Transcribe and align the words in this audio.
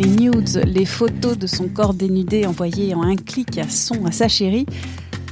Les 0.00 0.08
nudes, 0.08 0.62
les 0.64 0.86
photos 0.86 1.36
de 1.36 1.46
son 1.46 1.68
corps 1.68 1.92
dénudé 1.92 2.46
envoyées 2.46 2.94
en 2.94 3.02
un 3.02 3.16
clic 3.16 3.58
à 3.58 3.68
son 3.68 4.06
à 4.06 4.12
sa 4.12 4.28
chérie, 4.28 4.64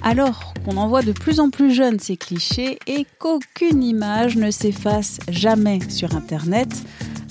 alors 0.03 0.53
qu'on 0.63 0.77
en 0.77 0.89
voit 0.89 1.01
de 1.01 1.13
plus 1.13 1.41
en 1.41 1.49
plus 1.49 1.73
jeunes 1.73 1.99
ces 1.99 2.19
clichés 2.19 2.79
et 2.87 3.07
qu'aucune 3.19 3.83
image 3.83 4.37
ne 4.37 4.51
s'efface 4.51 5.21
jamais 5.31 5.79
sur 5.89 6.15
Internet, 6.15 6.69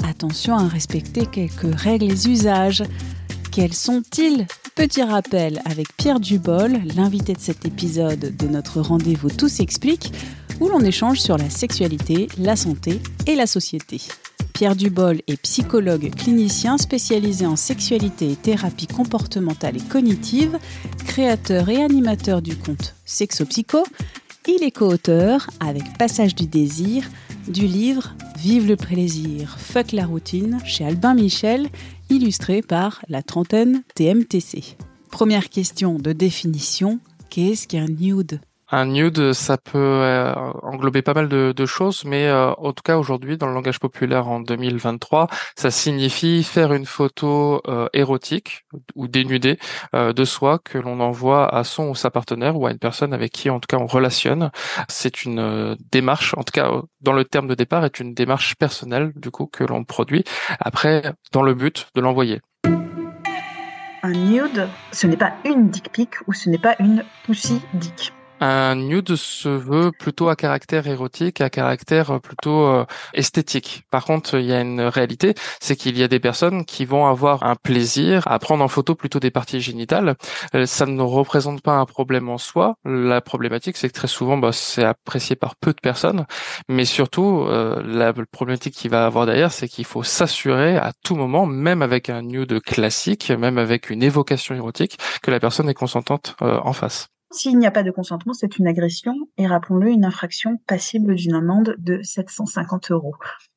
attention 0.04 0.58
à 0.58 0.68
respecter 0.68 1.28
quelques 1.28 1.80
règles 1.80 2.12
et 2.12 2.28
usages. 2.28 2.84
Quels 3.52 3.76
sont-ils? 3.76 4.48
Petit 4.74 5.04
rappel 5.04 5.62
avec 5.66 5.96
Pierre 5.96 6.20
Dubol, 6.20 6.80
l'invité 6.96 7.34
de 7.34 7.40
cet 7.40 7.68
épisode 7.68 8.36
de 8.36 8.48
notre 8.48 8.82
rendez-vous 8.82 9.30
Tout 9.30 9.50
s'explique, 9.50 10.12
où 10.60 10.70
l'on 10.70 10.82
échange 10.82 11.20
sur 11.20 11.38
la 11.38 11.52
sexualité, 11.52 12.30
la 12.40 12.56
santé 12.56 13.00
et 13.28 13.36
la 13.36 13.46
société. 13.46 14.02
Pierre 14.58 14.76
Dubol 14.76 15.22
est 15.28 15.40
psychologue 15.44 16.10
clinicien 16.16 16.80
spécialisé 16.80 17.46
en 17.46 17.56
sexualité 17.56 18.32
et 18.32 18.36
thérapie 18.36 18.88
comportementale 18.88 19.78
et 19.78 19.82
cognitive, 19.82 20.58
créateur 21.06 21.70
et 21.70 21.84
animateur 21.84 22.42
du 22.42 22.56
compte 22.56 22.96
Sexopsycho. 23.06 23.84
Il 24.48 24.64
est 24.64 24.72
co-auteur, 24.72 25.48
avec 25.60 25.84
Passage 26.00 26.34
du 26.34 26.48
désir, 26.48 27.08
du 27.48 27.68
livre 27.68 28.16
Vive 28.40 28.68
le 28.68 28.78
plaisir, 28.78 29.60
fuck 29.60 29.92
la 29.92 30.08
routine 30.08 30.58
chez 30.66 30.84
Albin 30.84 31.14
Michel, 31.14 31.70
illustré 32.10 32.64
par 32.64 33.04
la 33.10 33.22
trentaine 33.22 33.84
TMTC. 33.94 34.76
Première 35.12 35.50
question 35.50 36.00
de 36.00 36.14
définition, 36.14 37.00
qu'est-ce 37.30 37.68
qu'un 37.68 37.86
nude? 37.86 38.40
Un 38.70 38.86
nude, 38.86 39.34
ça 39.34 39.58
peut 39.58 39.78
euh, 39.78 40.34
englober 40.64 41.02
pas 41.02 41.14
mal 41.14 41.30
de, 41.30 41.66
choses, 41.66 42.04
mais 42.06 42.28
euh, 42.28 42.52
en 42.54 42.74
tout 42.74 42.84
cas 42.84 42.98
aujourd'hui, 42.98 43.38
dans 43.38 43.48
le 43.48 43.54
langage 43.54 43.80
populaire 43.80 44.28
en 44.28 44.40
2023, 44.40 45.28
ça 45.56 45.72
signifie 45.72 46.44
faire 46.44 46.74
une 46.74 46.86
photo 46.86 47.62
euh, 47.68 47.88
érotique 47.94 48.66
ou 48.96 49.08
dénudée 49.08 49.58
de 49.94 50.26
soi 50.26 50.60
que 50.60 50.78
l'on 50.78 51.00
envoie 51.00 51.54
à 51.54 51.64
son 51.64 51.90
ou 51.90 51.96
sa 51.96 52.10
partenaire 52.10 52.58
ou 52.58 52.68
à 52.68 52.72
une 52.72 52.80
personne 52.80 53.14
avec 53.14 53.32
qui 53.32 53.50
en 53.50 53.60
tout 53.60 53.68
cas 53.68 53.78
on 53.78 53.88
relationne. 53.88 54.52
C'est 54.88 55.24
une 55.24 55.76
démarche, 55.92 56.34
en 56.38 56.44
tout 56.44 56.52
cas 56.52 56.72
dans 57.02 57.14
le 57.14 57.26
terme 57.26 57.48
de 57.48 57.56
départ, 57.56 57.86
est 57.86 58.00
une 58.00 58.14
démarche 58.14 58.56
personnelle 58.56 59.12
du 59.16 59.32
coup 59.32 59.48
que 59.48 59.64
l'on 59.64 59.84
produit 59.84 60.24
après 60.60 61.14
dans 61.32 61.44
le 61.44 61.54
but 61.54 61.88
de 61.96 62.02
l'envoyer. 62.02 62.42
Un 64.04 64.12
nude, 64.12 64.68
ce 64.92 65.08
n'est 65.08 65.18
pas 65.18 65.34
une 65.44 65.70
dick 65.70 65.92
pic 65.92 66.10
ou 66.28 66.34
ce 66.34 66.50
n'est 66.50 66.60
pas 66.60 66.76
une 66.80 67.04
pussy 67.26 67.62
dick. 67.74 68.14
Un 68.40 68.76
nude 68.76 69.16
se 69.16 69.50
veut 69.50 69.92
plutôt 69.92 70.30
à 70.30 70.36
caractère 70.36 70.86
érotique, 70.86 71.42
à 71.42 71.50
caractère 71.50 72.12
euh, 72.12 72.20
plutôt 72.20 72.68
euh, 72.68 72.86
esthétique. 73.16 73.84
Par 73.90 74.06
contre, 74.06 74.38
il 74.38 74.46
y 74.46 74.54
a 74.54 74.62
une 74.62 74.82
réalité, 74.82 75.34
c'est 75.60 75.76
qu'il 75.76 75.98
y 75.98 76.04
a 76.04 76.08
des 76.08 76.20
personnes 76.20 76.64
qui 76.64 76.86
vont 76.86 77.08
avoir 77.08 77.44
un 77.44 77.56
plaisir 77.56 78.22
à 78.28 78.38
prendre 78.38 78.64
en 78.64 78.68
photo 78.68 78.94
plutôt 78.94 79.20
des 79.20 79.32
parties 79.32 79.60
génitales. 79.60 80.16
Euh, 80.54 80.68
ça 80.68 80.86
ne 80.86 81.02
représente 81.02 81.62
pas 81.64 81.74
un 81.74 81.86
problème 81.86 82.30
en 82.30 82.38
soi. 82.38 82.76
La 82.86 83.22
problématique, 83.22 83.76
c'est 83.76 83.88
que 83.90 83.94
très 83.94 84.08
souvent, 84.08 84.38
bah, 84.38 84.52
c'est 84.52 84.84
apprécié 84.84 85.36
par 85.36 85.56
peu 85.56 85.72
de 85.72 85.82
personnes. 85.82 86.28
Mais 86.70 86.86
surtout, 86.86 87.48
la 87.48 88.14
problématique 88.32 88.74
qu'il 88.74 88.92
va 88.92 89.06
avoir 89.06 89.26
derrière, 89.26 89.52
c'est 89.52 89.68
qu'il 89.68 89.86
faut 89.86 90.04
s'assurer 90.04 90.78
à 90.78 90.92
tout 91.04 91.16
moment, 91.16 91.46
même 91.46 91.82
avec 91.82 92.10
un 92.10 92.22
nude 92.22 92.62
classique, 92.62 93.32
même 93.32 93.58
avec 93.58 93.90
une 93.90 94.04
évocation 94.04 94.56
érotique, 94.56 94.98
que 95.24 95.32
la 95.32 95.40
personne 95.40 95.70
est 95.70 95.74
consentante 95.74 96.36
en 96.42 96.74
face. 96.74 97.10
S'il 97.32 97.58
n'y 97.60 97.68
a 97.68 97.72
pas 97.72 97.84
de 97.84 97.92
consentement, 97.92 98.34
c'est 98.34 98.58
une 98.58 98.68
agression 98.68 99.14
et 99.38 99.48
rappelons-le, 99.48 99.90
une 99.90 100.06
infraction 100.06 100.58
passible 100.66 101.16
d'une 101.16 101.36
amende 101.36 101.76
de 101.78 102.02
750 102.02 102.92
euros. 102.92 103.16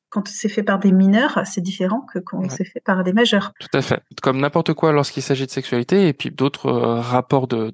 Quand 0.09 0.27
c'est 0.27 0.49
fait 0.49 0.61
par 0.61 0.77
des 0.77 0.91
mineurs, 0.91 1.39
c'est 1.45 1.61
différent 1.61 2.01
que 2.13 2.19
quand 2.19 2.49
c'est 2.49 2.65
fait 2.65 2.81
par 2.81 3.01
des 3.05 3.13
majeurs. 3.13 3.53
Tout 3.61 3.77
à 3.77 3.81
fait. 3.81 4.03
Comme 4.21 4.41
n'importe 4.41 4.73
quoi 4.73 4.91
lorsqu'il 4.91 5.23
s'agit 5.23 5.45
de 5.45 5.51
sexualité 5.51 6.09
et 6.09 6.13
puis 6.13 6.31
d'autres 6.31 6.65
euh, 6.65 6.99
rapports 6.99 7.47
de 7.47 7.71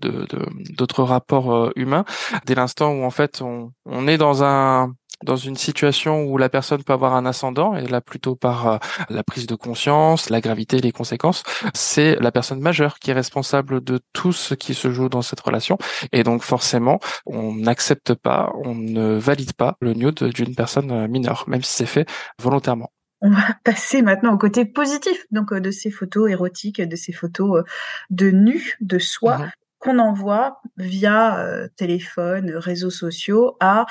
d'autres 0.77 1.01
rapports 1.01 1.51
euh, 1.51 1.71
humains. 1.75 2.05
Dès 2.45 2.53
l'instant 2.53 2.91
où 2.91 3.03
en 3.03 3.09
fait 3.09 3.41
on, 3.41 3.71
on 3.87 4.07
est 4.07 4.19
dans 4.19 4.43
un 4.43 4.93
dans 5.23 5.35
une 5.35 5.55
situation 5.55 6.23
où 6.25 6.37
la 6.37 6.49
personne 6.49 6.83
peut 6.83 6.93
avoir 6.93 7.15
un 7.15 7.25
ascendant, 7.25 7.75
et 7.75 7.87
là 7.87 8.01
plutôt 8.01 8.35
par 8.35 8.67
euh, 8.67 8.77
la 9.09 9.23
prise 9.23 9.47
de 9.47 9.55
conscience, 9.55 10.29
la 10.29 10.41
gravité, 10.41 10.79
les 10.79 10.91
conséquences, 10.91 11.43
c'est 11.73 12.15
la 12.19 12.31
personne 12.31 12.59
majeure 12.59 12.99
qui 12.99 13.11
est 13.11 13.13
responsable 13.13 13.83
de 13.83 13.99
tout 14.13 14.31
ce 14.31 14.53
qui 14.53 14.73
se 14.73 14.91
joue 14.91 15.09
dans 15.09 15.21
cette 15.21 15.39
relation. 15.39 15.77
Et 16.11 16.23
donc 16.23 16.43
forcément, 16.43 16.99
on 17.25 17.53
n'accepte 17.53 18.13
pas, 18.13 18.51
on 18.63 18.75
ne 18.75 19.17
valide 19.17 19.53
pas 19.53 19.75
le 19.81 19.93
nude 19.93 20.23
d'une 20.23 20.55
personne 20.55 20.91
euh, 20.91 21.07
mineure, 21.07 21.45
même 21.47 21.63
si 21.63 21.73
c'est 21.73 21.85
fait 21.85 22.07
volontairement. 22.39 22.91
On 23.21 23.31
va 23.31 23.55
passer 23.63 24.03
maintenant 24.03 24.33
au 24.33 24.37
côté 24.37 24.65
positif 24.65 25.25
donc 25.31 25.51
euh, 25.51 25.59
de 25.59 25.71
ces 25.71 25.89
photos 25.89 26.29
érotiques, 26.29 26.81
de 26.81 26.95
ces 26.95 27.13
photos 27.13 27.63
de 28.11 28.29
nu, 28.29 28.77
de 28.81 28.99
soi, 28.99 29.39
mhm. 29.39 29.51
qu'on 29.79 29.99
envoie 29.99 30.61
via 30.77 31.43
téléphone, 31.75 32.51
réseaux 32.55 32.91
sociaux 32.91 33.57
à 33.59 33.85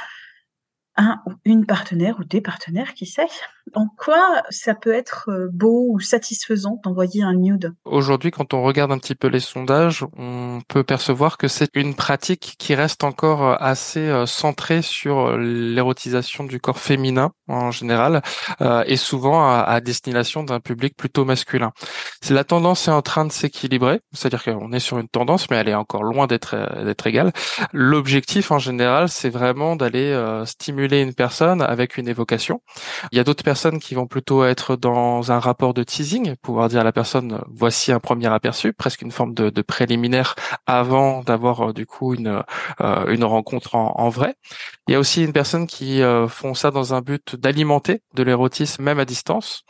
un 0.97 1.21
ou 1.27 1.33
une 1.45 1.67
partenaire 1.67 2.17
ou 2.19 2.25
des 2.25 2.41
partenaires, 2.41 2.95
qui 2.95 3.07
sait. 3.07 3.27
En 3.75 3.89
quoi 3.89 4.43
ça 4.49 4.75
peut 4.75 4.93
être 4.93 5.29
euh, 5.29 5.49
beau 5.53 5.89
ou 5.91 5.99
satisfaisant 5.99 6.81
d'envoyer 6.85 7.23
un 7.23 7.35
nude? 7.35 7.75
Aujourd'hui, 7.85 8.31
quand 8.31 8.55
on 8.55 8.63
regarde 8.63 8.93
un 8.93 8.99
petit 8.99 9.17
peu 9.17 9.27
les 9.27 9.41
sondages, 9.41 10.05
on 10.17 10.61
peut 10.69 10.85
percevoir 10.85 11.37
que 11.37 11.49
c'est 11.49 11.71
une 11.75 11.95
pratique 11.95 12.55
qui 12.59 12.77
reste 12.77 13.03
encore 13.03 13.43
euh, 13.43 13.57
assez 13.59 14.01
euh, 14.01 14.25
centrée 14.25 14.83
sur 14.83 15.37
l'érotisation 15.37 16.45
du 16.45 16.61
corps 16.61 16.79
féminin 16.79 17.33
en 17.49 17.71
général, 17.71 18.23
et 18.87 18.97
souvent 18.97 19.49
à, 19.49 19.81
destination 19.81 20.43
d'un 20.43 20.59
public 20.59 20.97
plutôt 20.97 21.25
masculin. 21.25 21.71
La 22.29 22.43
tendance 22.43 22.89
est 22.89 22.91
en 22.91 23.03
train 23.03 23.25
de 23.25 23.31
s'équilibrer, 23.31 24.01
c'est-à-dire 24.13 24.43
qu'on 24.43 24.73
est 24.73 24.81
sur 24.81 24.99
une 24.99 25.07
tendance, 25.07 25.49
mais 25.49 25.57
elle 25.57 25.69
est 25.69 25.75
encore 25.75 26.03
loin 26.03 26.27
d'être 26.27 26.57
d'être 26.85 27.07
égale. 27.07 27.33
L'objectif 27.73 28.51
en 28.51 28.59
général, 28.59 29.09
c'est 29.09 29.31
vraiment 29.31 29.77
d'aller 29.77 30.43
stimuler 30.45 30.86
une 30.93 31.15
personne 31.15 31.63
avec 31.63 31.97
une 31.97 32.09
évocation. 32.09 32.61
Il 33.13 33.19
y 33.19 33.21
a 33.21 33.25
d'autres 33.25 33.45
personnes 33.45 33.79
qui 33.79 33.95
vont 33.95 34.07
plutôt 34.07 34.45
être 34.45 34.77
dans 34.77 35.33
un 35.33 35.39
rapport 35.39 35.75
de 35.75 35.83
teasing, 35.83 36.37
pouvoir 36.37 36.69
dire 36.69 36.81
à 36.81 36.85
la 36.85 36.93
personne 36.93 37.41
voici 37.49 37.93
un 37.93 38.01
premier 38.01 38.27
aperçu, 38.29 38.73
presque 38.73 39.03
une 39.03 39.11
forme 39.11 39.35
de, 39.35 39.63
préliminaire 39.63 40.35
avant 40.67 41.23
d'avoir 41.23 41.71
euh, 41.71 41.73
du 41.73 41.87
coup 41.87 42.15
une 42.15 42.43
euh, 42.81 43.07
une 43.09 43.25
rencontre 43.25 43.75
en, 43.75 44.09
vrai. 44.09 44.35
Il 44.87 44.93
y 44.93 44.95
a 44.95 45.01
aussi 45.01 45.25
une 45.25 45.33
personne 45.33 45.67
qui 45.67 46.03
euh, 46.03 46.29
font 46.29 46.55
ça 46.55 46.71
dans 46.71 46.95
un 46.95 47.01
but 47.01 47.35
d'alimenter 47.37 48.03
de 48.15 48.23
l'érotisme 48.23 48.83
même 48.83 48.99
à 48.99 49.05
distance. 49.05 49.65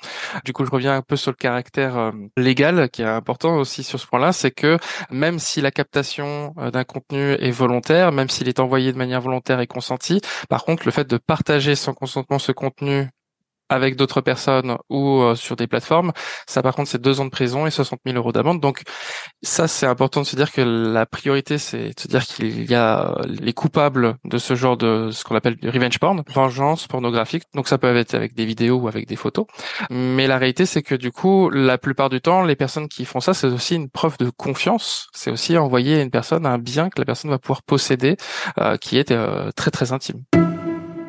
Du 0.45 0.53
coup, 0.53 0.65
je 0.65 0.71
reviens 0.71 0.97
un 0.97 1.03
peu 1.03 1.17
sur 1.17 1.31
le 1.31 1.37
caractère 1.37 2.13
légal 2.37 2.91
qui 2.91 3.03
est 3.03 3.07
important 3.07 3.57
aussi 3.57 3.83
sur 3.83 3.99
ce 3.99 4.07
point-là, 4.07 4.33
c'est 4.33 4.51
que 4.51 4.79
même 5.11 5.39
si 5.39 5.61
la 5.61 5.71
captation 5.71 6.55
d'un 6.73 6.85
contenu 6.85 7.33
est 7.33 7.51
volontaire, 7.51 8.13
même 8.13 8.29
s'il 8.29 8.49
est 8.49 8.61
envoyé 8.61 8.93
de 8.93 8.99
manière 8.99 9.21
volontaire 9.21 9.61
et 9.61 9.67
consentie, 9.67 10.21
par 10.49 10.65
contre, 10.65 10.83
le 10.85 10.91
fait 10.91 11.06
de 11.07 11.17
partager 11.17 11.75
sans 11.75 11.95
consentement 11.95 12.39
ce 12.39 12.53
contenu 12.53 13.09
avec 13.69 13.97
d'autres 13.97 14.21
personnes 14.21 14.77
ou 14.91 15.21
euh, 15.21 15.35
sur 15.35 15.57
des 15.57 15.67
plateformes, 15.67 16.13
ça 16.47 16.63
par 16.63 16.75
contre 16.75 16.89
c'est 16.91 17.01
deux 17.01 17.21
ans 17.21 17.25
de 17.25 17.31
prison 17.31 17.67
et 17.67 17.71
60 17.71 18.01
000 18.07 18.17
euros 18.17 18.33
d'amende. 18.33 18.61
Donc 18.61 18.83
ça 19.43 19.69
c'est 19.69 19.87
important 19.87 20.21
de 20.23 20.27
se 20.27 20.37
dire 20.37 20.53
que 20.53 20.61
la 20.61 21.07
priorité 21.07 21.59
c'est 21.59 21.89
de 21.89 22.01
se 22.01 22.09
dire 22.09 22.25
qu'il 22.25 22.71
y 22.71 22.75
a 22.75 23.11
euh, 23.11 23.23
les 23.27 23.53
coupables 23.53 24.17
de 24.25 24.39
ce 24.39 24.55
genre 24.55 24.77
de 24.77 25.11
ce 25.11 25.25
qu'on 25.25 25.35
appelle 25.35 25.57
du 25.57 25.69
revenge 25.69 25.99
porn, 25.99 26.23
vengeance 26.29 26.87
pornographique. 26.87 27.45
Donc 27.55 27.69
ça 27.69 27.79
peut 27.79 27.95
être 27.97 28.15
avec 28.15 28.35
des 28.35 28.47
vidéos 28.47 28.77
ou 28.77 28.89
avec 28.89 29.07
des 29.07 29.17
photos. 29.17 29.47
Mais 29.91 30.27
la 30.27 30.39
réalité 30.39 30.67
c'est 30.67 30.83
que 30.83 30.95
du 30.95 31.11
coup 31.11 31.51
la 31.51 31.79
plupart 31.79 32.09
du 32.09 32.21
temps 32.21 32.43
les 32.43 32.57
personnes 32.57 32.89
qui 32.89 33.05
font 33.05 33.21
ça 33.21 33.35
c'est 33.35 33.49
aussi 33.49 33.75
une 33.75 33.91
preuve 33.91 34.17
de 34.19 34.31
confiance. 34.31 35.09
C'est 35.13 35.31
aussi 35.31 35.59
envoyer 35.59 35.97
à 35.97 36.03
une 36.03 36.11
personne 36.11 36.47
un 36.47 36.59
bien 36.59 36.89
que 36.89 37.01
la 37.01 37.05
personne 37.05 37.31
va 37.31 37.39
pouvoir 37.39 37.63
posséder 37.63 38.17
euh, 38.59 38.77
qui 38.77 38.99
est 38.99 39.13
très 39.57 39.71
très 39.71 39.93
intime. 39.93 40.23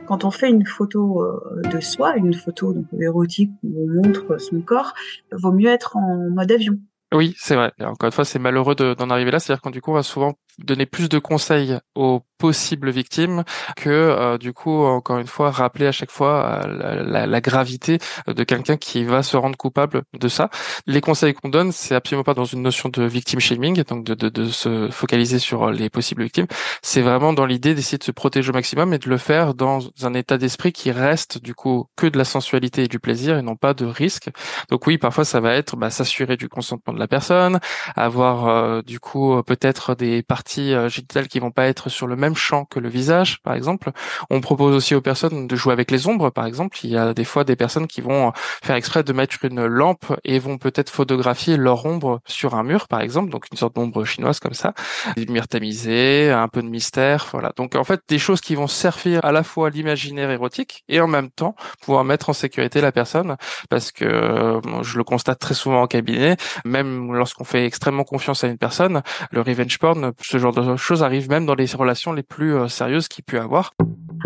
Quand 0.07 0.24
on 0.24 0.31
fait 0.31 0.50
une 0.50 0.65
photo 0.65 1.21
euh, 1.21 1.62
de 1.69 1.80
soi, 1.80 2.15
une 2.15 2.33
photo 2.33 2.74
donc, 2.74 2.86
érotique 3.00 3.51
où 3.63 3.83
on 3.83 4.04
montre 4.04 4.39
son 4.39 4.62
corps, 4.62 4.94
vaut 5.31 5.51
mieux 5.51 5.69
être 5.69 5.98
en 5.98 6.30
mode 6.30 6.51
avion. 6.51 6.77
Oui, 7.13 7.36
c'est 7.38 7.56
vrai. 7.56 7.71
encore 7.80 8.07
une 8.07 8.12
fois, 8.12 8.25
c'est 8.25 8.39
malheureux 8.39 8.75
d'en 8.75 9.09
arriver 9.09 9.31
là. 9.31 9.39
C'est-à-dire 9.39 9.62
qu'on 9.62 9.69
du 9.69 9.81
coup, 9.81 9.94
va 9.94 10.04
souvent 10.04 10.33
donner 10.57 10.86
plus 10.86 11.09
de 11.09 11.19
conseils 11.19 11.77
aux 11.95 12.21
possibles 12.38 12.92
victimes 12.92 13.44
que 13.75 13.89
euh, 13.89 14.38
du 14.38 14.54
coup 14.54 14.83
encore 14.83 15.18
une 15.18 15.27
fois 15.27 15.50
rappeler 15.50 15.88
à 15.88 15.92
chaque 15.92 16.12
fois 16.12 16.62
euh, 16.65 17.04
la, 17.04 17.25
la, 17.25 17.42
gravité 17.42 17.98
de 18.27 18.44
quelqu'un 18.44 18.77
qui 18.77 19.04
va 19.04 19.24
se 19.24 19.38
rendre 19.38 19.57
coupable 19.57 20.04
de 20.19 20.27
ça. 20.27 20.50
Les 20.86 21.01
conseils 21.01 21.33
qu'on 21.33 21.50
donne, 21.50 21.71
c'est 21.71 21.95
absolument 21.95 22.24
pas 22.24 22.33
dans 22.33 22.45
une 22.45 22.62
notion 22.62 22.89
de 22.89 23.04
victim 23.04 23.39
shaming, 23.39 23.83
donc 23.83 24.04
de, 24.04 24.13
de, 24.13 24.30
de 24.30 24.50
se 24.50 24.89
focaliser 24.92 25.39
sur 25.39 25.71
les 25.71 25.89
possibles 25.89 26.24
victimes. 26.24 26.48
C'est 26.81 27.01
vraiment 27.01 27.33
dans 27.33 27.45
l'idée 27.45 27.74
d'essayer 27.74 27.98
de 27.98 28.03
se 28.03 28.12
protéger 28.12 28.50
au 28.50 28.53
maximum 28.53 28.94
et 28.94 29.00
de 29.00 29.10
le 29.10 29.18
faire 29.18 29.53
dans 29.53 29.80
un 30.03 30.13
état 30.13 30.38
d'esprit 30.38 30.71
qui 30.71 30.92
reste 30.92 31.42
du 31.42 31.56
coup 31.56 31.88
que 31.95 32.07
de 32.07 32.18
la 32.18 32.25
sensualité 32.25 32.83
et 32.83 32.88
du 32.88 33.00
plaisir 33.00 33.38
et 33.38 33.42
non 33.42 33.56
pas 33.56 33.74
de 33.74 33.86
risque. 33.86 34.30
Donc 34.69 34.86
oui, 34.86 34.98
parfois 34.98 35.25
ça 35.25 35.39
va 35.39 35.53
être 35.53 35.75
bah, 35.75 35.89
s'assurer 35.89 36.38
du 36.38 36.50
consentement 36.50 36.94
de 36.94 37.00
la 37.00 37.07
personne, 37.07 37.60
avoir 37.95 38.48
euh, 38.48 38.81
du 38.81 39.00
coup 39.00 39.42
peut-être 39.44 39.95
des 39.95 40.21
parties 40.24 40.46
euh, 40.57 40.89
génitales 40.89 41.27
qui 41.27 41.39
vont 41.39 41.51
pas 41.51 41.65
être 41.67 41.89
sur 41.89 42.07
le 42.07 42.15
même 42.15 42.35
champ 42.35 42.65
que 42.65 42.79
le 42.79 42.89
visage, 42.89 43.41
par 43.44 43.53
exemple. 43.53 43.91
On 44.29 44.41
propose 44.41 44.75
aussi 44.75 44.95
aux 44.95 45.01
personnes 45.01 45.47
de 45.47 45.55
jouer 45.55 45.73
avec 45.73 45.91
les 45.91 46.07
ombres, 46.07 46.29
par 46.29 46.45
exemple. 46.45 46.77
Il 46.83 46.91
y 46.91 46.97
a 46.97 47.13
des 47.13 47.25
fois 47.25 47.44
des 47.44 47.55
personnes 47.55 47.88
qui 47.88 48.01
vont 48.01 48.31
faire 48.63 48.75
exprès 48.75 49.03
de 49.03 49.13
mettre 49.13 49.38
une 49.44 49.65
lampe 49.65 50.05
et 50.23 50.39
vont 50.39 50.57
peut-être 50.57 50.89
photographier 50.89 51.57
leur 51.57 51.85
ombre 51.85 52.21
sur 52.25 52.55
un 52.55 52.63
mur, 52.63 52.88
par 52.88 53.01
exemple, 53.01 53.29
donc 53.29 53.45
une 53.51 53.57
sorte 53.57 53.75
d'ombre 53.75 54.03
chinoise 54.05 54.39
comme 54.39 54.53
ça, 54.53 54.73
des 55.15 55.25
murs 55.25 55.47
tamisés, 55.47 56.31
un 56.31 56.47
peu 56.47 56.61
de 56.61 56.67
mystère, 56.67 57.27
voilà. 57.31 57.51
Donc 57.55 57.75
en 57.75 57.83
fait 57.83 58.01
des 58.07 58.19
choses 58.19 58.41
qui 58.41 58.55
vont 58.55 58.67
servir 58.67 59.23
à 59.23 59.31
la 59.31 59.43
fois 59.43 59.69
l'imaginaire 59.69 60.31
érotique 60.31 60.83
et 60.88 61.00
en 61.01 61.07
même 61.07 61.29
temps 61.29 61.55
pouvoir 61.81 62.03
mettre 62.03 62.29
en 62.29 62.33
sécurité 62.33 62.81
la 62.81 62.91
personne, 62.91 63.38
parce 63.69 63.91
que 63.91 64.05
euh, 64.05 64.83
je 64.83 64.97
le 64.97 65.03
constate 65.03 65.39
très 65.39 65.53
souvent 65.53 65.81
en 65.81 65.88
cabinet, 65.88 66.38
même 66.65 67.13
lorsqu'on 67.13 67.43
fait 67.43 67.65
extrêmement 67.65 68.03
confiance 68.03 68.43
à 68.43 68.47
une 68.47 68.57
personne, 68.57 69.01
le 69.31 69.41
revenge 69.41 69.77
porn, 69.79 70.13
ce 70.38 70.42
genre 70.44 70.54
de 70.54 70.75
choses 70.75 71.04
arrive 71.04 71.30
même 71.30 71.45
dans 71.45 71.56
les 71.56 71.66
relations 71.74 72.13
les 72.13 72.24
plus 72.24 72.56
euh, 72.56 72.68
sérieuses 72.68 73.07
qu'il 73.07 73.24
peut 73.24 73.39
avoir. 73.39 73.74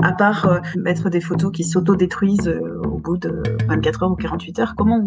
À 0.03 0.13
part 0.13 0.47
euh, 0.47 0.59
mettre 0.77 1.09
des 1.09 1.21
photos 1.21 1.51
qui 1.51 1.63
s'auto-détruisent 1.63 2.47
euh, 2.47 2.81
au 2.85 2.97
bout 2.97 3.17
de 3.17 3.43
24 3.67 4.03
heures 4.03 4.11
ou 4.11 4.15
48 4.15 4.59
heures, 4.59 4.75
comment 4.75 4.99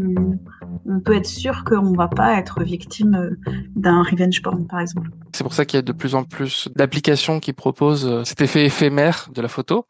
on, 0.87 1.00
peut 1.00 1.17
être 1.17 1.26
sûr 1.26 1.64
qu'on 1.64 1.93
va 1.93 2.08
pas 2.08 2.38
être 2.38 2.62
victime 2.62 3.37
d'un 3.75 4.02
revenge 4.02 4.41
porn, 4.43 4.67
par 4.67 4.81
exemple? 4.81 5.11
C'est 5.35 5.43
pour 5.43 5.52
ça 5.52 5.64
qu'il 5.64 5.79
y 5.79 5.81
a 5.81 5.82
de 5.82 5.91
plus 5.91 6.14
en 6.14 6.23
plus 6.23 6.69
d'applications 6.76 7.41
qui 7.41 7.52
proposent 7.52 8.06
euh, 8.06 8.23
cet 8.23 8.41
effet 8.41 8.64
éphémère 8.64 9.31
de 9.35 9.43
la 9.43 9.49
photo. 9.49 9.85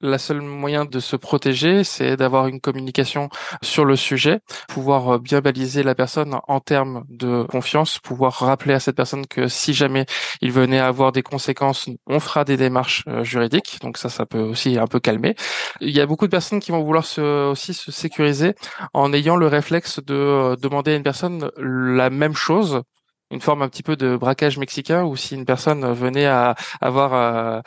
La 0.00 0.16
seule 0.16 0.40
moyen 0.40 0.86
de 0.86 1.00
se 1.00 1.16
protéger, 1.16 1.84
c'est 1.84 2.16
d'avoir 2.16 2.46
une 2.46 2.60
communication 2.60 3.28
sur 3.60 3.84
le 3.84 3.94
sujet, 3.94 4.40
pouvoir 4.68 5.08
euh, 5.16 5.18
bien 5.18 5.42
baliser 5.42 5.82
la 5.82 5.94
personne 5.94 6.36
en 6.48 6.60
termes 6.60 7.04
de 7.10 7.42
confiance, 7.42 7.98
pouvoir 7.98 8.32
rappeler 8.32 8.72
à 8.72 8.80
cette 8.80 8.96
personne 8.96 9.26
que 9.26 9.48
si 9.48 9.74
jamais 9.74 10.06
il 10.40 10.50
venait 10.50 10.78
à 10.78 10.86
avoir 10.86 11.12
des 11.12 11.22
conséquences, 11.22 11.90
on 12.06 12.18
fera 12.18 12.46
des 12.46 12.56
démarches 12.56 13.04
euh, 13.06 13.22
juridiques. 13.22 13.76
Donc 13.82 13.98
ça, 13.98 14.08
ça 14.08 14.24
peut 14.24 14.45
aussi 14.46 14.78
un 14.78 14.86
peu 14.86 15.00
calmer. 15.00 15.34
Il 15.80 15.90
y 15.90 16.00
a 16.00 16.06
beaucoup 16.06 16.26
de 16.26 16.30
personnes 16.30 16.60
qui 16.60 16.72
vont 16.72 16.82
vouloir 16.82 17.04
se, 17.04 17.50
aussi 17.50 17.74
se 17.74 17.92
sécuriser 17.92 18.54
en 18.94 19.12
ayant 19.12 19.36
le 19.36 19.46
réflexe 19.46 20.00
de 20.04 20.56
demander 20.60 20.92
à 20.92 20.96
une 20.96 21.02
personne 21.02 21.50
la 21.58 22.10
même 22.10 22.34
chose 22.34 22.82
une 23.30 23.40
forme 23.40 23.62
un 23.62 23.68
petit 23.68 23.82
peu 23.82 23.96
de 23.96 24.16
braquage 24.16 24.58
mexicain 24.58 25.04
où 25.04 25.16
si 25.16 25.34
une 25.34 25.44
personne 25.44 25.84
venait 25.92 26.26
à 26.26 26.54
avoir 26.80 27.12
euh, 27.14 27.60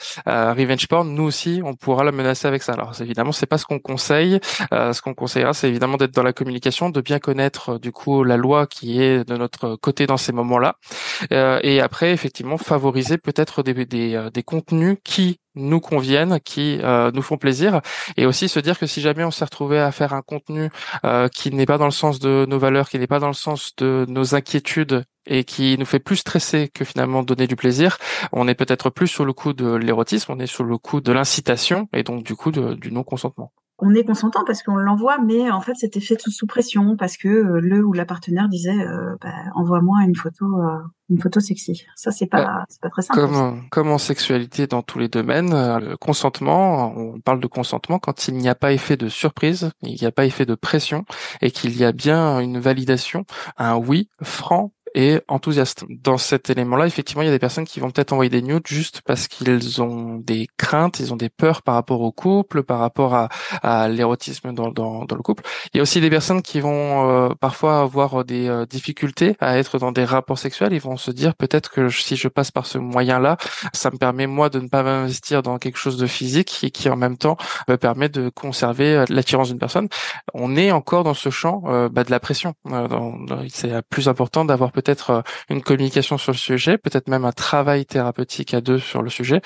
revenge 0.54 0.88
porn, 0.88 1.14
nous 1.14 1.24
aussi 1.24 1.62
on 1.64 1.74
pourra 1.76 2.04
la 2.04 2.12
menacer 2.12 2.48
avec 2.48 2.64
ça. 2.64 2.74
Alors 2.74 2.94
évidemment 3.02 3.32
c'est 3.32 3.46
pas 3.46 3.58
ce 3.58 3.66
qu'on 3.66 3.80
conseille. 3.80 4.40
Euh, 4.74 4.94
ce 4.94 5.02
qu'on 5.02 5.14
conseillera 5.14 5.54
c'est 5.54 5.68
évidemment 5.68 5.98
d'être 5.98 6.14
dans 6.14 6.24
la 6.24 6.34
communication, 6.34 6.90
de 6.90 7.02
bien 7.02 7.20
connaître 7.20 7.72
euh, 7.72 7.80
du 7.80 7.92
coup 7.92 8.24
la 8.24 8.38
loi 8.38 8.68
qui 8.68 9.02
est 9.02 9.28
de 9.28 9.36
notre 9.36 9.76
côté 9.76 10.08
dans 10.08 10.18
ces 10.18 10.32
moments-là, 10.32 10.76
et 11.32 11.82
après 11.82 12.12
effectivement 12.12 12.58
favoriser 12.58 13.18
peut-être 13.18 13.64
des, 13.64 13.86
des, 13.86 14.30
des 14.34 14.44
contenus 14.44 14.98
qui 15.04 15.40
nous 15.56 15.80
conviennent, 15.80 16.40
qui 16.40 16.80
euh, 16.82 17.12
nous 17.14 17.22
font 17.22 17.38
plaisir, 17.38 17.82
et 18.18 18.26
aussi 18.26 18.50
se 18.50 18.60
dire 18.60 18.80
que 18.80 18.86
si 18.86 19.02
jamais 19.02 19.24
on 19.24 19.32
s'est 19.32 19.46
retrouvé 19.46 19.80
à 19.80 19.92
faire 19.92 20.14
un 20.14 20.22
contenu 20.22 20.70
euh, 21.06 21.28
qui 21.28 21.52
n'est 21.52 21.66
pas 21.66 21.78
dans 21.78 21.86
le 21.86 21.92
sens 21.92 22.20
de 22.20 22.46
nos 22.48 22.60
valeurs, 22.60 22.90
qui 22.90 23.00
n'est 23.00 23.08
pas 23.08 23.20
dans 23.20 23.28
le 23.28 23.34
sens 23.34 23.76
de 23.78 24.06
nos 24.08 24.36
inquiétudes 24.36 25.04
et 25.30 25.46
qui 25.46 25.78
nous 25.78 25.86
fait 25.86 26.00
plus 26.00 26.18
stresser 26.18 26.68
que 26.68 26.84
finalement 26.84 27.24
donner 27.24 27.48
du 27.48 27.56
plaisir, 27.56 27.98
on 28.34 28.48
est 28.50 28.56
peut-être 28.56 28.90
plus 28.90 29.08
sur 29.08 29.24
le 29.24 29.32
coup 29.32 29.54
de 29.54 29.74
l'érotisme, 29.76 30.34
on 30.34 30.40
est 30.40 30.48
sur 30.48 30.66
le 30.66 30.78
coup 30.78 31.00
de 31.00 31.14
l'incitation 31.14 31.88
et 31.94 32.04
donc 32.04 32.24
du 32.24 32.36
coup 32.36 32.52
du 32.52 32.92
non-consentement 32.92 33.54
on 33.82 33.94
est 33.94 34.04
consentant 34.04 34.44
parce 34.46 34.62
qu'on 34.62 34.76
l'envoie, 34.76 35.20
mais 35.20 35.50
en 35.50 35.62
fait 35.62 35.74
c'était 35.76 36.00
fait 36.00 36.20
sous, 36.20 36.48
pression 36.48 36.96
parce 36.98 37.18
que 37.18 37.28
euh, 37.28 37.60
le 37.62 37.84
ou 37.84 37.94
la 37.94 38.06
partenaire 38.06 38.50
disait 38.50 38.78
euh, 38.78 39.16
bah, 39.22 39.30
envoie-moi 39.56 40.04
une 40.04 40.16
photo, 40.16 40.46
euh, 40.46 40.80
une 41.10 41.20
photo 41.20 41.40
sexy. 41.40 41.86
Ça 41.96 42.12
c'est 42.12 42.26
pas, 42.26 42.66
c'est 42.70 42.82
pas 42.82 42.90
très 42.90 43.02
simple. 43.02 43.20
Comme, 43.20 43.70
comme 43.70 43.90
en 43.90 43.98
sexualité 43.98 44.68
dans 44.68 44.82
tous 44.82 45.00
les 45.00 45.08
domaines, 45.08 45.52
le 45.52 45.96
consentement, 45.96 46.94
on 46.98 47.20
parle 47.20 47.40
de 47.40 47.48
consentement 47.48 48.00
quand 48.00 48.28
il 48.28 48.36
n'y 48.36 48.50
a 48.50 48.56
pas 48.56 48.74
effet 48.74 48.98
de 48.98 49.08
surprise, 49.08 49.72
il 49.82 49.96
n'y 50.00 50.08
a 50.08 50.12
pas 50.12 50.26
effet 50.26 50.46
de 50.46 50.56
pression 50.56 51.06
et 51.42 51.52
qu'il 51.52 51.78
y 51.78 51.86
a 51.86 51.92
bien 51.92 52.40
une 52.40 52.60
validation, 52.60 53.26
un 53.58 53.76
oui 53.78 54.10
franc 54.22 54.72
et 54.96 55.20
enthousiaste. 55.28 55.86
Dans 55.90 56.18
cet 56.18 56.50
élément-là, 56.50 56.88
effectivement, 56.88 57.22
il 57.22 57.26
y 57.26 57.30
a 57.30 57.32
des 57.32 57.40
personnes 57.40 57.66
qui 57.66 57.80
vont 57.80 57.92
peut-être 57.92 58.14
envoyer 58.14 58.30
des 58.30 58.42
nudes 58.42 58.66
juste 58.66 59.02
parce 59.06 59.28
qu'ils 59.28 59.82
ont 59.82 60.16
des 60.16 60.48
craintes, 60.58 61.00
ils 61.00 61.14
ont 61.14 61.18
des 61.18 61.30
peurs 61.30 61.62
par 61.62 61.76
rapport 61.76 62.02
au 62.02 62.12
couple, 62.12 62.64
par 62.64 62.80
rapport 62.80 63.14
à, 63.14 63.30
à 63.62 63.88
l'érotisme 63.88 64.54
dans, 64.54 64.72
dans, 64.72 65.06
dans, 65.06 65.16
le 65.16 65.22
couple. 65.22 65.44
Il 65.74 65.78
y 65.78 65.80
a 65.80 65.84
aussi 65.84 66.02
des 66.02 66.10
personnes 66.10 66.42
qui 66.42 66.60
vont 66.60 67.10
euh, 67.10 67.30
parfois 67.40 67.82
avoir 67.82 68.24
des 68.26 68.48
euh, 68.48 68.66
difficultés 68.66 69.36
à 69.40 69.58
être 69.58 69.80
dans 69.80 69.92
des 69.92 70.06
rapports 70.06 70.40
sexuels. 70.40 70.74
Ils 70.74 70.82
vont 70.82 70.98
se 70.98 71.12
dire 71.12 71.36
peut-être 71.36 71.70
que 71.70 71.90
si 71.90 72.16
je 72.16 72.28
passe 72.28 72.52
par 72.52 72.66
ce 72.66 72.78
moyen-là, 72.78 73.38
ça 73.74 73.92
me 73.92 73.98
permet 73.98 74.28
moi 74.28 74.50
de 74.50 74.60
ne 74.60 74.68
pas 74.68 74.84
m'investir 74.84 75.44
dans 75.44 75.58
quelque 75.58 75.78
chose 75.78 75.98
de 75.98 76.08
physique 76.08 76.64
et 76.64 76.72
qui 76.72 76.90
en 76.90 76.96
même 76.96 77.18
temps 77.18 77.38
me 77.68 77.78
permet 77.78 78.10
de 78.10 78.30
conserver 78.30 78.96
euh, 78.96 79.06
l'attirance 79.10 79.50
d'une 79.50 79.60
personne. 79.60 79.88
On 80.34 80.56
est 80.56 80.72
encore 80.72 81.04
dans 81.04 81.14
ce 81.14 81.30
champ 81.30 81.64
bah, 81.92 82.04
de 82.04 82.12
la 82.12 82.20
pression. 82.20 82.54
c'est 83.50 83.82
plus 83.90 84.08
important 84.08 84.46
d'avoir 84.46 84.72
peut-être 84.82 85.10
euh, 85.10 85.22
une 85.50 85.62
communication 85.62 86.18
sur 86.18 86.32
le 86.32 86.38
sujet, 86.38 86.78
peut-être 86.78 87.10
même 87.10 87.26
un 87.26 87.32
travail 87.32 87.86
thérapeutique 87.86 88.54
à 88.54 88.62
deux 88.62 88.80
sur 88.80 89.02
le 89.02 89.10
sujet. 89.10 89.42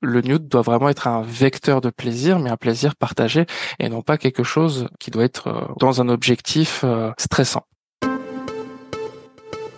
Le 0.00 0.20
nude 0.20 0.48
doit 0.48 0.62
vraiment 0.62 0.88
être 0.88 1.06
un 1.08 1.22
vecteur 1.22 1.80
de 1.80 1.90
plaisir, 1.90 2.38
mais 2.38 2.50
un 2.50 2.56
plaisir 2.56 2.94
partagé 2.96 3.46
et 3.78 3.88
non 3.88 4.02
pas 4.02 4.18
quelque 4.18 4.42
chose 4.42 4.88
qui 5.00 5.10
doit 5.10 5.24
être 5.24 5.48
euh, 5.48 5.64
dans 5.78 6.00
un 6.00 6.08
objectif 6.08 6.82
euh, 6.84 7.10
stressant. 7.18 7.64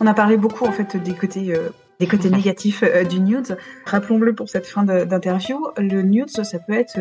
On 0.01 0.07
a 0.07 0.15
parlé 0.15 0.37
beaucoup 0.37 0.65
en 0.65 0.73
fait 0.73 0.97
des 0.97 1.15
côtés 1.15 1.53
des 1.99 2.07
côtés 2.07 2.31
négatifs 2.31 2.83
euh, 2.85 3.05
du 3.05 3.21
nude. 3.21 3.57
Rappelons-le 3.85 4.35
pour 4.35 4.49
cette 4.49 4.67
fin 4.67 4.85
d'interview, 4.85 5.67
le 5.77 6.03
nude, 6.03 6.31
ça 6.31 6.59
peut 6.59 6.75
être 6.75 7.01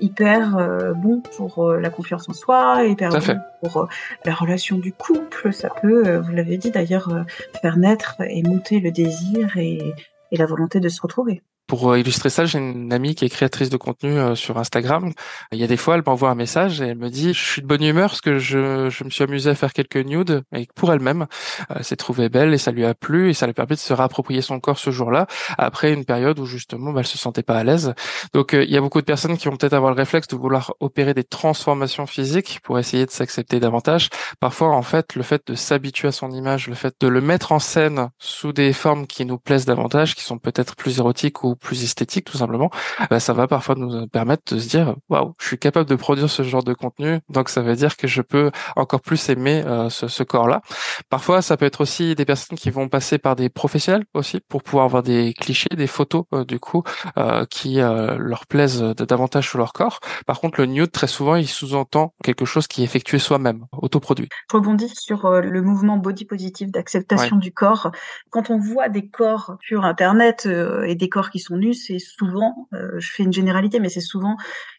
hyper 0.00 0.56
euh, 0.56 0.94
bon 0.94 1.20
pour 1.36 1.66
euh, 1.66 1.80
la 1.80 1.90
confiance 1.90 2.28
en 2.28 2.32
soi, 2.32 2.84
hyper 2.86 3.10
bon 3.10 3.40
pour 3.62 3.88
la 4.24 4.34
relation 4.34 4.78
du 4.78 4.92
couple. 4.92 5.52
Ça 5.52 5.68
peut, 5.68 6.16
vous 6.16 6.32
l'avez 6.32 6.56
dit 6.56 6.70
d'ailleurs, 6.70 7.24
faire 7.60 7.76
naître 7.76 8.16
et 8.20 8.42
monter 8.42 8.80
le 8.80 8.90
désir 8.90 9.56
et 9.56 9.94
la 10.30 10.46
volonté 10.46 10.80
de 10.80 10.88
se 10.88 11.00
retrouver. 11.02 11.42
Pour 11.68 11.92
euh, 11.92 11.98
illustrer 12.00 12.30
ça, 12.30 12.46
j'ai 12.46 12.58
une 12.58 12.92
amie 12.92 13.14
qui 13.14 13.26
est 13.26 13.28
créatrice 13.28 13.68
de 13.68 13.76
contenu 13.76 14.18
euh, 14.18 14.34
sur 14.34 14.58
Instagram. 14.58 15.12
Il 15.52 15.58
y 15.58 15.64
a 15.64 15.66
des 15.66 15.76
fois, 15.76 15.96
elle 15.96 16.02
m'envoie 16.04 16.30
un 16.30 16.34
message 16.34 16.80
et 16.80 16.86
elle 16.86 16.98
me 16.98 17.10
dit, 17.10 17.34
je 17.34 17.44
suis 17.44 17.62
de 17.62 17.66
bonne 17.66 17.82
humeur 17.82 18.08
parce 18.08 18.22
que 18.22 18.38
je, 18.38 18.88
je 18.88 19.04
me 19.04 19.10
suis 19.10 19.22
amusé 19.22 19.50
à 19.50 19.54
faire 19.54 19.74
quelques 19.74 19.96
nudes 19.96 20.42
et 20.56 20.66
pour 20.74 20.92
elle-même, 20.92 21.26
elle 21.68 21.84
s'est 21.84 21.96
trouvée 21.96 22.30
belle 22.30 22.54
et 22.54 22.58
ça 22.58 22.72
lui 22.72 22.86
a 22.86 22.94
plu 22.94 23.28
et 23.28 23.34
ça 23.34 23.44
lui 23.46 23.50
a 23.50 23.54
permis 23.54 23.76
de 23.76 23.80
se 23.80 23.92
réapproprier 23.92 24.40
son 24.40 24.60
corps 24.60 24.78
ce 24.78 24.90
jour-là 24.90 25.26
après 25.58 25.92
une 25.92 26.06
période 26.06 26.38
où 26.38 26.46
justement, 26.46 26.92
bah, 26.92 27.00
elle 27.00 27.06
se 27.06 27.18
sentait 27.18 27.42
pas 27.42 27.58
à 27.58 27.64
l'aise. 27.64 27.92
Donc, 28.32 28.54
euh, 28.54 28.64
il 28.64 28.70
y 28.70 28.76
a 28.78 28.80
beaucoup 28.80 29.00
de 29.00 29.06
personnes 29.06 29.36
qui 29.36 29.48
vont 29.48 29.56
peut-être 29.56 29.74
avoir 29.74 29.92
le 29.92 29.98
réflexe 29.98 30.28
de 30.28 30.36
vouloir 30.36 30.72
opérer 30.80 31.12
des 31.12 31.24
transformations 31.24 32.06
physiques 32.06 32.60
pour 32.62 32.78
essayer 32.78 33.04
de 33.04 33.10
s'accepter 33.10 33.60
davantage. 33.60 34.08
Parfois, 34.40 34.68
en 34.68 34.82
fait, 34.82 35.14
le 35.14 35.22
fait 35.22 35.42
de 35.46 35.54
s'habituer 35.54 36.08
à 36.08 36.12
son 36.12 36.30
image, 36.30 36.68
le 36.68 36.74
fait 36.74 36.94
de 36.98 37.08
le 37.08 37.20
mettre 37.20 37.52
en 37.52 37.58
scène 37.58 38.08
sous 38.18 38.52
des 38.52 38.72
formes 38.72 39.06
qui 39.06 39.26
nous 39.26 39.38
plaisent 39.38 39.66
davantage, 39.66 40.14
qui 40.14 40.24
sont 40.24 40.38
peut-être 40.38 40.76
plus 40.76 40.98
érotiques 40.98 41.44
ou 41.44 41.57
plus 41.58 41.82
esthétique 41.84 42.24
tout 42.24 42.38
simplement, 42.38 42.70
bah, 43.10 43.20
ça 43.20 43.32
va 43.32 43.46
parfois 43.46 43.74
nous 43.74 44.06
permettre 44.08 44.54
de 44.54 44.60
se 44.60 44.68
dire 44.68 44.94
waouh, 45.08 45.34
je 45.40 45.46
suis 45.46 45.58
capable 45.58 45.88
de 45.88 45.96
produire 45.96 46.30
ce 46.30 46.42
genre 46.42 46.64
de 46.64 46.74
contenu, 46.74 47.20
donc 47.28 47.48
ça 47.48 47.62
veut 47.62 47.76
dire 47.76 47.96
que 47.96 48.06
je 48.06 48.22
peux 48.22 48.50
encore 48.76 49.00
plus 49.00 49.28
aimer 49.28 49.62
euh, 49.66 49.90
ce, 49.90 50.08
ce 50.08 50.22
corps-là. 50.22 50.62
Parfois, 51.08 51.42
ça 51.42 51.56
peut 51.56 51.64
être 51.66 51.80
aussi 51.80 52.14
des 52.14 52.24
personnes 52.24 52.58
qui 52.58 52.70
vont 52.70 52.88
passer 52.88 53.18
par 53.18 53.36
des 53.36 53.48
professionnels 53.48 54.04
aussi 54.14 54.40
pour 54.48 54.62
pouvoir 54.62 54.84
avoir 54.86 55.02
des 55.02 55.34
clichés, 55.34 55.68
des 55.74 55.86
photos 55.86 56.24
euh, 56.32 56.44
du 56.44 56.58
coup 56.58 56.82
euh, 57.16 57.44
qui 57.46 57.76
leur 57.78 58.46
plaisent 58.46 58.80
davantage 58.80 59.48
sur 59.48 59.58
leur 59.58 59.72
corps. 59.72 60.00
Par 60.26 60.40
contre, 60.40 60.60
le 60.60 60.66
nude 60.66 60.90
très 60.90 61.06
souvent 61.06 61.36
il 61.36 61.48
sous-entend 61.48 62.14
quelque 62.22 62.44
chose 62.44 62.66
qui 62.66 62.82
est 62.82 62.84
effectué 62.84 63.18
soi-même, 63.18 63.66
autoproduit. 63.72 64.28
Je 64.50 64.56
rebondis 64.56 64.92
sur 64.94 65.30
le 65.30 65.62
mouvement 65.62 65.96
body 65.96 66.24
positive 66.24 66.70
d'acceptation 66.70 67.36
du 67.36 67.52
corps. 67.52 67.90
Quand 68.30 68.50
on 68.50 68.58
voit 68.58 68.88
des 68.88 69.08
corps 69.08 69.56
sur 69.60 69.84
internet 69.84 70.48
et 70.86 70.94
des 70.94 71.08
corps 71.08 71.30
qui 71.30 71.38
sont 71.38 71.47
c'est 71.74 71.98
souvent, 71.98 72.68
euh, 72.74 72.98
je 72.98 73.10
fais 73.10 73.22
une 73.22 73.32
généralité, 73.32 73.80
mais 73.80 73.88
c'est 73.88 74.00
souvent 74.00 74.36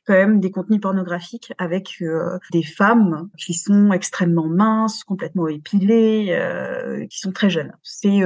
quand 0.10 0.16
même 0.16 0.40
des 0.40 0.50
contenus 0.50 0.82
pornographiques 0.82 1.54
avec 1.60 1.98
euh, 2.02 2.40
des 2.52 2.64
femmes 2.64 3.30
qui 3.38 3.54
sont 3.54 3.92
extrêmement 3.92 4.48
minces, 4.48 5.04
complètement 5.04 5.48
épilées, 5.48 6.30
euh, 6.32 7.06
qui 7.06 7.20
sont 7.20 7.32
très 7.32 7.52
jeunes. 7.52 7.74
C'est 7.84 8.22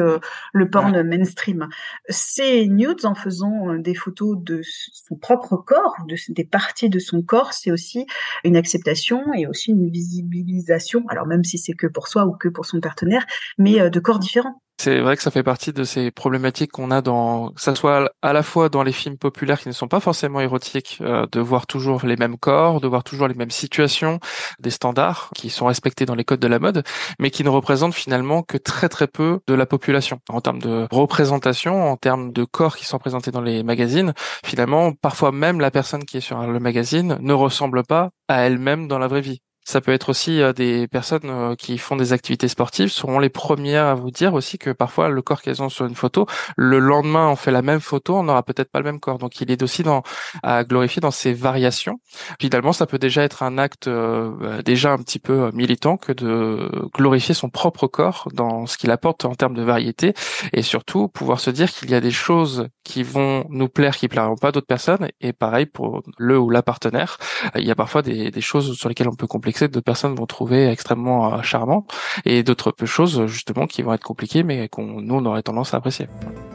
le 0.54 0.70
porn 0.70 1.04
mainstream. 1.04 1.68
Ces 2.08 2.70
nudes, 2.70 3.06
en 3.06 3.16
faisant 3.16 3.76
des 3.76 3.96
photos 3.96 4.38
de 4.40 4.62
son 4.64 5.18
propre 5.18 5.58
corps, 5.58 5.98
de, 6.08 6.16
des 6.30 6.46
parties 6.46 6.90
de 6.90 7.00
son 7.00 7.22
corps, 7.22 7.52
c'est 7.52 7.70
aussi 7.70 8.06
une 8.46 8.56
acceptation 8.56 9.34
et 9.34 9.46
aussi 9.46 9.72
une 9.72 9.90
visibilisation. 9.90 11.04
Alors 11.10 11.28
même 11.28 11.44
si 11.44 11.58
c'est 11.58 11.74
que 11.74 11.88
pour 11.88 12.08
soi 12.08 12.26
ou 12.26 12.32
que 12.32 12.48
pour 12.48 12.66
son 12.66 12.80
partenaire, 12.80 13.26
mais 13.58 13.90
de 13.90 14.00
corps 14.00 14.20
différents. 14.20 14.62
C'est 14.80 15.00
vrai 15.00 15.16
que 15.16 15.24
ça 15.24 15.32
fait 15.32 15.44
partie 15.44 15.72
de 15.72 15.84
ces 15.84 16.12
problématiques 16.12 16.72
qu'on 16.72 16.92
a 16.92 17.02
dans, 17.02 17.52
que 17.52 17.62
ça 17.62 17.74
soit 17.76 18.12
à 18.22 18.34
la 18.34 18.44
fois 18.44 18.70
dans 18.70 18.84
les 18.84 18.92
films 18.92 19.18
populaires 19.18 19.60
qui 19.60 19.70
ne 19.70 19.74
sont 19.74 19.88
pas 19.88 20.00
forcément 20.00 20.42
érotiques, 20.42 20.98
euh, 21.02 21.26
de 21.32 21.40
voir 21.40 21.68
toujours 21.74 22.06
les 22.06 22.18
mêmes 22.18 22.38
corps, 22.38 22.82
de 22.82 22.88
voir 22.88 23.04
toujours 23.04 23.28
les 23.28 23.34
mêmes 23.34 23.50
situations, 23.50 24.20
des 24.60 24.70
standards 24.70 25.32
qui 25.34 25.50
sont 25.50 25.66
respectés 25.66 26.06
dans 26.06 26.14
les 26.14 26.24
codes 26.24 26.40
de 26.40 26.48
la 26.48 26.60
mode, 26.60 26.84
mais 27.18 27.32
qui 27.32 27.44
ne 27.44 27.50
représentent 27.50 27.96
finalement 27.96 28.44
que 28.44 28.58
très 28.58 28.90
très 28.90 29.08
peu 29.08 29.40
de 29.48 29.56
la 29.56 29.66
population 29.66 30.20
en 30.30 30.40
termes 30.40 30.62
de 30.62 30.88
représentation, 30.92 31.90
en 31.90 31.98
termes 31.98 32.32
de 32.32 32.44
corps 32.44 32.78
qui 32.78 32.86
sont 32.86 33.00
présentés 33.00 33.32
dans 33.32 33.42
les 33.42 33.64
magazines. 33.64 34.14
Finalement, 34.46 34.92
parfois 34.94 35.32
même 35.32 35.60
la 35.60 35.72
personne 35.72 36.06
qui 36.06 36.18
est 36.18 36.22
sur 36.22 36.46
le 36.46 36.60
magazine 36.60 37.18
ne 37.20 37.34
ressemble 37.34 37.84
pas 37.84 38.12
à 38.28 38.42
elle-même 38.42 38.88
dans 38.88 39.00
la 39.00 39.08
vraie 39.08 39.22
vie. 39.22 39.42
Ça 39.66 39.80
peut 39.80 39.94
être 39.94 40.10
aussi 40.10 40.42
euh, 40.42 40.52
des 40.52 40.88
personnes 40.88 41.22
euh, 41.30 41.56
qui 41.56 41.78
font 41.78 41.96
des 41.96 42.12
activités 42.12 42.48
sportives 42.48 42.90
seront 42.90 43.20
les 43.20 43.30
premières 43.30 43.86
à 43.86 43.96
vous 43.96 44.12
dire 44.12 44.34
aussi 44.34 44.58
que 44.58 44.72
parfois 44.72 45.10
le 45.10 45.22
corps 45.22 45.42
qu'elles 45.42 45.62
ont 45.62 45.70
sur 45.70 45.86
une 45.86 45.96
photo, 45.96 46.26
le 46.58 46.80
lendemain 46.80 47.30
on 47.30 47.36
fait 47.38 47.52
la 47.52 47.62
même 47.62 47.80
photo, 47.80 48.18
on 48.18 48.24
n'aura 48.24 48.44
peut-être 48.44 48.70
pas 48.70 48.80
le 48.80 48.86
même 48.86 49.00
corps. 49.00 49.20
Donc 49.20 49.40
il 49.40 49.52
est 49.52 49.64
aussi 49.64 49.84
dans, 49.84 50.04
à 50.44 50.66
glorifier 50.66 51.00
dans 51.00 51.12
ces 51.12 51.34
variations. 51.34 52.00
Finalement, 52.42 52.74
ça 52.74 52.86
peut 52.86 53.00
déjà 53.00 53.24
être 53.24 53.42
un 53.42 53.58
acte 53.58 53.88
euh, 53.88 54.32
bah, 54.38 54.62
déjà 54.64 54.92
un 54.92 54.98
petit 54.98 55.20
peu 55.20 55.50
militant 55.54 55.96
que 55.96 56.12
de 56.12 56.70
glorifier 56.94 57.34
son 57.34 57.50
propre 57.50 57.88
corps 57.88 58.28
dans 58.34 58.66
ce 58.66 58.78
qu'il 58.78 58.92
apporte 58.92 59.24
en 59.24 59.36
termes 59.36 59.56
de 59.56 59.64
variété 59.64 60.14
et 60.52 60.62
surtout 60.62 61.08
pouvoir 61.08 61.40
se 61.40 61.50
dire 61.50 61.72
qu'il 61.72 61.90
y 61.90 61.96
a 61.96 62.02
des 62.02 62.12
choses 62.12 62.68
qui 62.84 63.04
vont 63.04 63.46
nous 63.50 63.70
plaire, 63.70 63.96
qui 63.96 64.10
plairont 64.10 64.36
pas 64.36 64.52
d'autres 64.52 64.68
personnes 64.68 65.08
et 65.22 65.32
pareil 65.32 65.68
pour 65.68 66.04
le 66.18 66.38
ou 66.38 66.50
la 66.50 66.64
partenaire. 66.64 67.18
Il 67.56 67.66
y 67.66 67.72
a 67.72 67.76
parfois 67.76 68.02
des, 68.02 68.30
des 68.30 68.42
choses 68.42 68.78
sur 68.78 68.90
lesquelles 68.90 69.08
on 69.08 69.16
peut 69.16 69.28
compliquer 69.28 69.53
que 69.54 69.66
de 69.66 69.80
personnes 69.80 70.16
vont 70.16 70.26
trouver 70.26 70.68
extrêmement 70.68 71.34
euh, 71.34 71.42
charmant 71.42 71.86
et 72.26 72.44
d'autres 72.44 72.74
choses 72.86 73.26
justement 73.28 73.68
qui 73.68 73.82
vont 73.82 73.94
être 73.94 74.04
compliquées 74.04 74.44
mais 74.44 74.68
qu'on 74.68 75.02
nous 75.02 75.16
on 75.16 75.26
aurait 75.26 75.44
tendance 75.44 75.74
à 75.74 75.78
apprécier. 75.78 76.08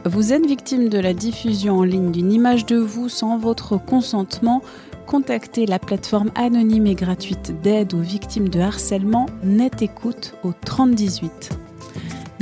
Vous 0.05 0.33
êtes 0.33 0.45
victime 0.45 0.89
de 0.89 0.99
la 0.99 1.13
diffusion 1.13 1.79
en 1.79 1.83
ligne 1.83 2.11
d'une 2.11 2.31
image 2.31 2.65
de 2.65 2.77
vous 2.77 3.09
sans 3.09 3.37
votre 3.37 3.77
consentement 3.77 4.61
contactez 5.09 5.65
la 5.65 5.79
plateforme 5.79 6.29
anonyme 6.35 6.85
et 6.85 6.93
gratuite 6.93 7.59
d'aide 7.63 7.95
aux 7.95 8.01
victimes 8.01 8.47
de 8.47 8.59
harcèlement 8.59 9.25
Net 9.43 9.81
Écoute 9.81 10.35
au 10.43 10.51
3018. 10.53 11.57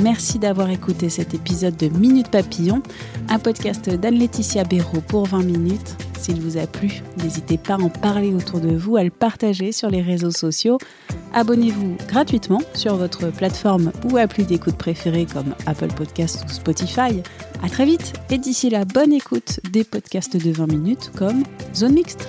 Merci 0.00 0.38
d'avoir 0.38 0.68
écouté 0.68 1.08
cet 1.08 1.32
épisode 1.32 1.76
de 1.76 1.88
Minute 1.88 2.30
Papillon, 2.30 2.82
un 3.30 3.38
podcast 3.38 3.88
d'Anne-Laetitia 3.88 4.64
Béraud 4.64 5.00
pour 5.00 5.26
20 5.26 5.44
minutes. 5.44 6.07
S'il 6.18 6.40
vous 6.40 6.58
a 6.58 6.66
plu, 6.66 7.02
n'hésitez 7.22 7.58
pas 7.58 7.74
à 7.74 7.78
en 7.78 7.88
parler 7.88 8.34
autour 8.34 8.60
de 8.60 8.74
vous, 8.76 8.96
à 8.96 9.04
le 9.04 9.10
partager 9.10 9.72
sur 9.72 9.88
les 9.88 10.02
réseaux 10.02 10.30
sociaux. 10.30 10.78
Abonnez-vous 11.32 11.96
gratuitement 12.08 12.60
sur 12.74 12.96
votre 12.96 13.30
plateforme 13.30 13.92
ou 14.04 14.16
appli 14.16 14.44
d'écoute 14.44 14.76
préférée 14.76 15.26
comme 15.26 15.54
Apple 15.66 15.92
Podcasts 15.94 16.44
ou 16.44 16.48
Spotify. 16.48 17.22
À 17.62 17.68
très 17.68 17.84
vite 17.84 18.14
et 18.30 18.38
d'ici 18.38 18.70
là, 18.70 18.84
bonne 18.84 19.12
écoute 19.12 19.60
des 19.72 19.84
podcasts 19.84 20.36
de 20.36 20.50
20 20.50 20.66
minutes 20.66 21.12
comme 21.16 21.44
Zone 21.74 21.94
Mixte. 21.94 22.28